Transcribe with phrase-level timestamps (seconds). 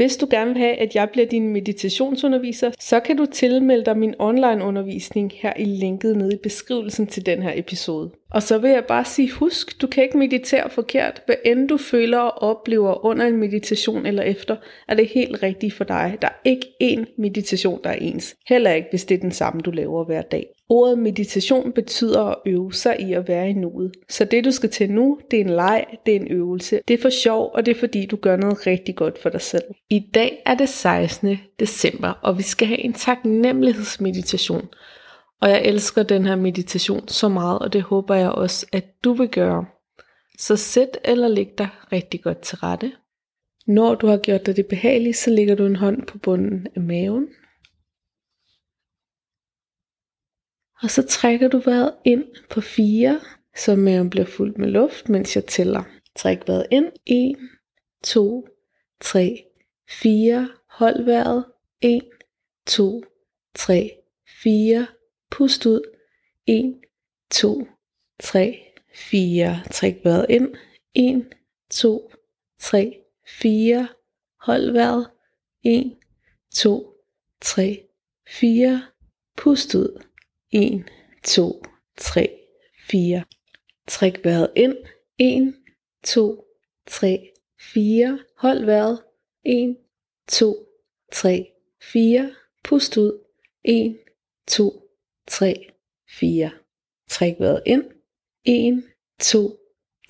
[0.00, 3.98] Hvis du gerne vil have, at jeg bliver din meditationsunderviser, så kan du tilmelde dig
[3.98, 8.10] min online undervisning her i linket nede i beskrivelsen til den her episode.
[8.30, 11.22] Og så vil jeg bare sige, husk, du kan ikke meditere forkert.
[11.26, 14.56] Hvad end du føler og oplever under en meditation eller efter,
[14.88, 16.18] er det helt rigtigt for dig.
[16.22, 18.34] Der er ikke én meditation, der er ens.
[18.48, 20.46] Heller ikke, hvis det er den samme, du laver hver dag.
[20.68, 23.92] Ordet meditation betyder at øve sig i at være i nuet.
[24.08, 26.80] Så det du skal til nu, det er en leg, det er en øvelse.
[26.88, 29.40] Det er for sjov, og det er fordi du gør noget rigtig godt for dig
[29.40, 29.64] selv.
[29.90, 31.38] I dag er det 16.
[31.60, 34.68] december, og vi skal have en taknemmelighedsmeditation.
[35.40, 39.12] Og jeg elsker den her meditation så meget, og det håber jeg også, at du
[39.12, 39.66] vil gøre.
[40.38, 42.92] Så sæt eller læg dig rigtig godt til rette.
[43.66, 46.80] Når du har gjort dig det behageligt, så lægger du en hånd på bunden af
[46.80, 47.28] maven.
[50.82, 53.20] Og så trækker du vejret ind på 4,
[53.56, 55.82] så maven bliver fuldt med luft, mens jeg tæller.
[56.16, 56.86] Træk vejret ind.
[57.06, 57.36] 1,
[58.04, 58.48] 2,
[59.00, 59.44] 3,
[59.88, 60.48] 4.
[60.70, 61.44] Hold vejret.
[61.80, 62.02] 1,
[62.66, 63.02] 2,
[63.54, 63.90] 3,
[64.42, 64.86] 4.
[65.30, 65.80] Pust ud.
[66.46, 66.80] 1,
[67.30, 67.66] 2,
[68.18, 69.64] 3, 4.
[69.70, 70.54] Træk vejret ind.
[70.94, 71.26] 1,
[71.70, 72.10] 2,
[72.58, 73.88] 3, 4.
[74.40, 75.10] Hold vejret.
[75.62, 75.96] 1,
[76.54, 76.94] 2,
[77.40, 77.88] 3,
[78.28, 78.82] 4.
[79.36, 80.02] Pust ud.
[80.52, 80.84] 1,
[81.24, 81.62] 2,
[81.96, 82.40] 3,
[82.90, 83.24] 4.
[83.86, 84.76] Træk vejret ind.
[85.18, 85.54] 1,
[86.04, 86.44] 2,
[86.86, 88.18] 3, 4.
[88.36, 89.04] Hold vejret.
[89.44, 89.76] 1,
[90.28, 90.66] 2,
[91.12, 91.52] 3,
[91.82, 92.34] 4.
[92.64, 93.24] Pust ud.
[93.64, 93.98] 1,
[94.46, 94.89] 2,
[95.30, 95.70] 3,
[96.08, 96.50] 4.
[97.08, 97.84] Træk vejret ind.
[98.44, 98.84] 1,
[99.20, 99.58] 2,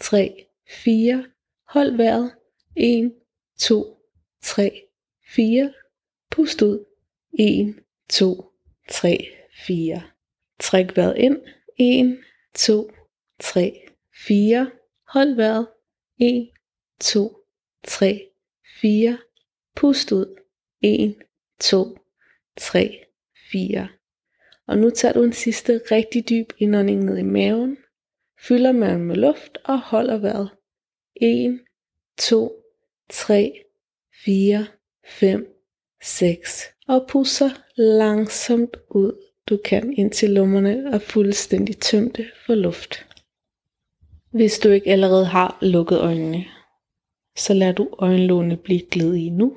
[0.00, 1.26] 3, 4.
[1.69, 2.34] Hold vejret.
[2.76, 3.14] 1,
[3.58, 3.97] 2,
[4.42, 4.88] 3,
[5.34, 5.72] 4.
[6.31, 6.84] Pust ud.
[7.38, 7.75] 1,
[8.08, 8.53] 2,
[8.88, 9.19] 3,
[9.66, 10.03] 4.
[10.58, 11.37] Træk vejret ind.
[11.78, 12.19] 1,
[12.54, 12.91] 2,
[13.41, 13.87] 3,
[14.26, 14.70] 4.
[15.08, 15.69] Hold vejret.
[16.19, 16.50] 1,
[17.00, 17.44] 2,
[17.84, 18.31] 3,
[18.81, 19.19] 4.
[19.76, 20.37] Pust ud.
[20.82, 21.16] 1,
[21.60, 21.98] 2,
[22.56, 23.04] 3,
[23.52, 24.00] 4.
[24.70, 27.76] Og nu tager du en sidste rigtig dyb indånding ned i maven.
[28.41, 30.50] Fylder maven med luft og holder vejret.
[31.16, 31.60] 1,
[32.19, 32.53] 2,
[33.10, 33.53] 3,
[34.25, 34.66] 4,
[35.06, 35.47] 5,
[36.03, 36.64] 6.
[36.88, 39.12] Og pusser langsomt ud
[39.48, 43.06] du kan, indtil lummerne er fuldstændig tømte for luft.
[44.32, 46.44] Hvis du ikke allerede har lukket øjnene,
[47.37, 49.56] så lad du øjenlågene blive glæde nu.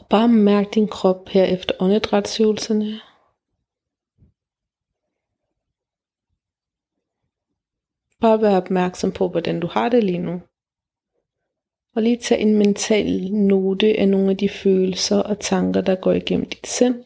[0.00, 3.00] Og bare mærk din krop her efter åndedrætsøvelserne.
[8.20, 10.42] Bare vær opmærksom på, hvordan du har det lige nu.
[11.94, 16.12] Og lige tage en mental note af nogle af de følelser og tanker, der går
[16.12, 17.04] igennem dit sind.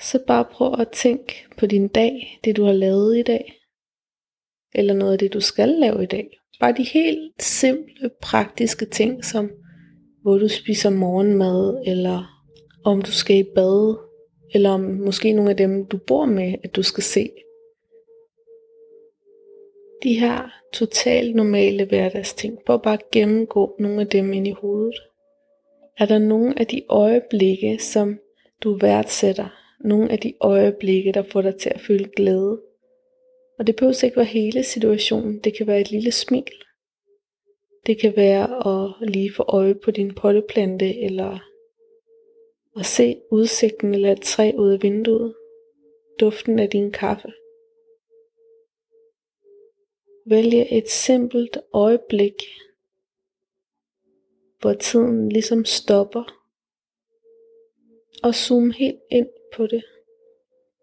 [0.00, 3.62] Så bare prøv at tænke på din dag, det du har lavet i dag.
[4.74, 6.38] Eller noget af det, du skal lave i dag.
[6.60, 9.50] Bare de helt simple, praktiske ting, som
[10.22, 12.44] hvor du spiser morgenmad, eller
[12.84, 13.96] om du skal i bad,
[14.54, 17.30] eller om måske nogle af dem, du bor med, at du skal se.
[20.02, 22.58] de her totalt normale hverdagsting.
[22.66, 24.94] Prøv bare at gennemgå nogle af dem ind i hovedet.
[25.98, 28.18] Er der nogle af de øjeblikke, som
[28.62, 29.48] du værdsætter?
[29.84, 32.60] Nogle af de øjeblikke, der får dig til at føle glæde?
[33.58, 35.38] Og det behøver ikke være hele situationen.
[35.38, 36.52] Det kan være et lille smil.
[37.86, 41.38] Det kan være at lige få øje på din potteplante, eller
[42.78, 45.34] at se udsigten eller et træ ud af vinduet.
[46.20, 47.32] Duften af din kaffe.
[50.26, 52.34] Vælg et simpelt øjeblik,
[54.60, 56.42] hvor tiden ligesom stopper,
[58.22, 59.84] og zoom helt ind på det.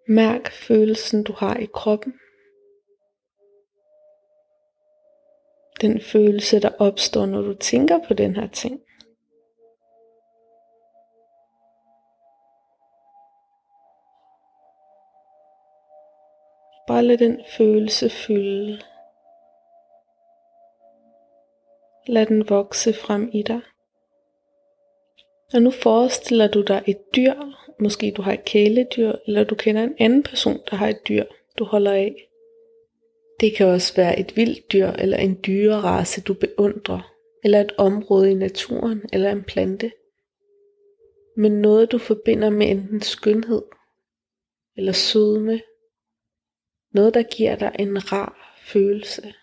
[0.07, 2.13] Mærk følelsen du har i kroppen.
[5.81, 8.81] Den følelse der opstår når du tænker på den her ting.
[16.87, 18.81] Bare lad den følelse fylde
[22.07, 23.61] Lad den vokse frem i dig.
[25.53, 27.33] Og nu forestiller du dig et dyr,
[27.79, 31.25] måske du har et kæledyr, eller du kender en anden person, der har et dyr,
[31.59, 32.28] du holder af.
[33.39, 37.13] Det kan også være et vildt dyr, eller en dyrerace, du beundrer,
[37.43, 39.91] eller et område i naturen, eller en plante.
[41.37, 43.61] Men noget, du forbinder med enten skønhed,
[44.77, 45.61] eller sødme.
[46.91, 49.33] Noget, der giver dig en rar følelse.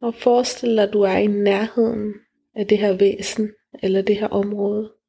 [0.00, 2.14] Og forestil dig, at du er i nærheden
[2.54, 3.52] af det her væsen
[3.82, 5.01] eller det her område.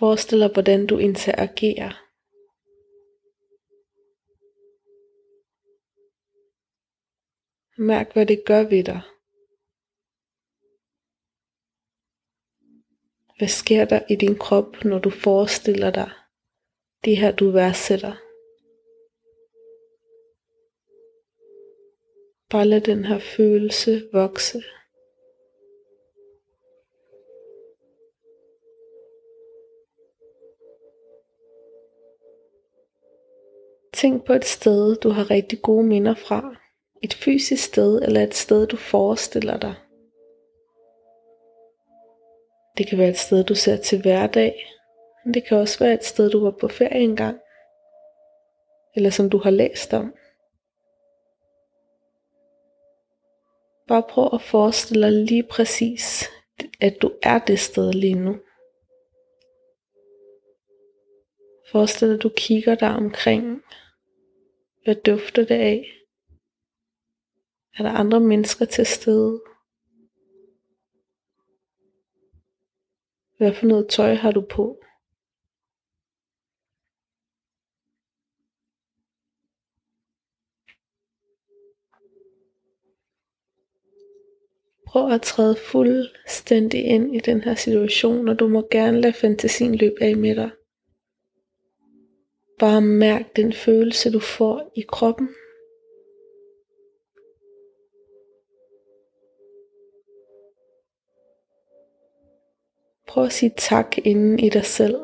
[0.00, 2.06] Forestil dig, hvordan du interagerer.
[7.78, 9.00] Mærk, hvad det gør ved dig.
[13.38, 16.10] Hvad sker der i din krop, når du forestiller dig
[17.04, 18.14] det her, du værdsætter?
[22.50, 24.62] Bare lad den her følelse vokse.
[34.00, 36.56] Tænk på et sted, du har rigtig gode minder fra.
[37.02, 39.74] Et fysisk sted eller et sted, du forestiller dig.
[42.78, 44.66] Det kan være et sted, du ser til hverdag.
[45.24, 47.40] Men det kan også være et sted, du var på ferie engang.
[48.96, 50.14] Eller som du har læst om.
[53.88, 56.24] Bare prøv at forestille dig lige præcis,
[56.80, 58.36] at du er det sted lige nu.
[61.72, 63.62] Forestil dig, at du kigger der omkring.
[64.84, 65.86] Hvad dufter det af?
[67.78, 69.42] Er der andre mennesker til stede?
[73.36, 74.80] Hvad for noget tøj har du på?
[84.86, 89.74] Prøv at træde fuldstændig ind i den her situation, og du må gerne lade fantasien
[89.74, 90.50] løbe af med dig.
[92.60, 95.28] Bare mærk den følelse, du får i kroppen.
[103.08, 104.96] Prøv at sige tak inden i dig selv.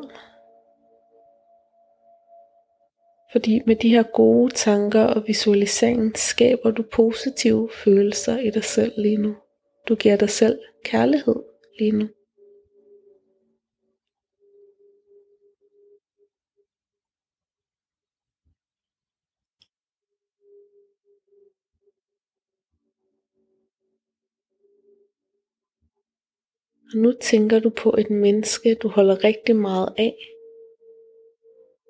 [3.31, 8.93] Fordi med de her gode tanker og visualisering skaber du positive følelser i dig selv
[8.97, 9.35] lige nu.
[9.87, 11.43] Du giver dig selv kærlighed
[11.79, 12.07] lige nu.
[26.93, 30.15] Og nu tænker du på et menneske, du holder rigtig meget af.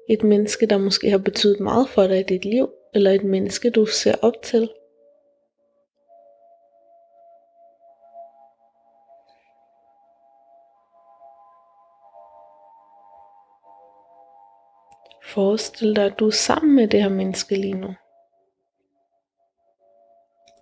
[0.10, 3.70] Et menneske, der måske har betydet meget for dig i dit liv, eller et menneske,
[3.70, 4.72] du ser op til.
[15.34, 17.88] Forestil dig, at du er sammen med det her menneske lige nu.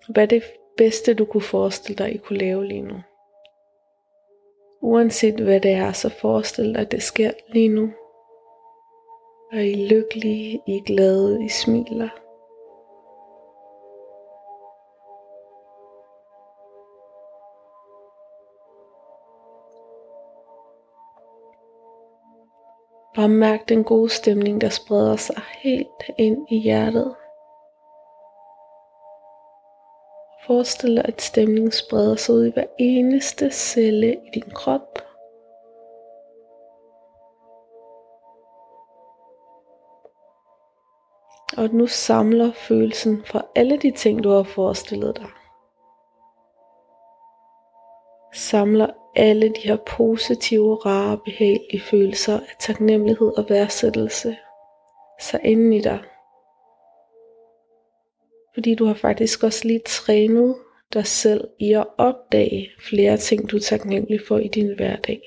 [0.10, 0.44] Hvad er det
[0.78, 2.96] bedste, du kunne forestille dig, I kunne lave lige nu?
[4.82, 7.90] Uanset hvad det er, så forestil dig, at det sker lige nu.
[9.52, 12.10] Og I er lykkelige, I er glade, I smiler.
[23.16, 27.16] Bare mærk den gode stemning, der spreder sig helt ind i hjertet.
[30.48, 35.00] Forestil dig, at stemningen spreder sig ud i hver eneste celle i din krop.
[41.58, 45.30] Og nu samler følelsen fra alle de ting, du har forestillet dig.
[48.34, 54.38] Samler alle de her positive, rare, behagelige følelser af taknemmelighed og værdsættelse
[55.20, 56.00] sig inden i dig.
[58.56, 60.56] Fordi du har faktisk også lige trænet
[60.94, 65.22] dig selv i at opdage flere ting, du er taknemmelig for i din hverdag.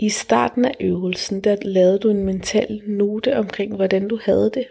[0.00, 4.68] I starten af øvelsen, der lavede du en mental note omkring, hvordan du havde det.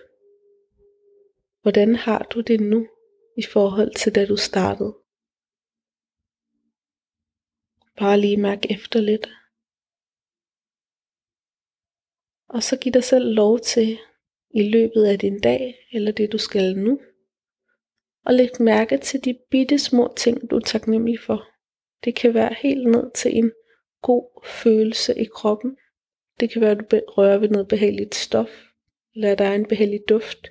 [1.61, 2.87] Hvordan har du det nu
[3.37, 4.93] i forhold til da du startede?
[7.97, 9.29] Bare lige mærk efter lidt.
[12.49, 13.97] Og så giv dig selv lov til
[14.53, 16.99] i løbet af din dag, eller det du skal nu,
[18.25, 21.49] og læg mærke til de bitte små ting, du er taknemmelig for.
[22.03, 23.51] Det kan være helt ned til en
[24.01, 25.77] god følelse i kroppen.
[26.39, 28.49] Det kan være, at du rører ved noget behageligt stof,
[29.15, 30.47] eller der er en behagelig duft.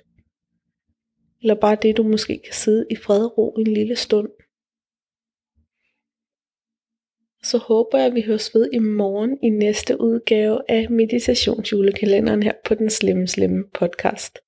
[1.41, 4.29] Eller bare det, du måske kan sidde i fred og ro en lille stund
[7.47, 12.53] så håber jeg, at vi høres ved i morgen i næste udgave af meditationsjulekalenderen her
[12.65, 14.39] på den slemme slemme podcast.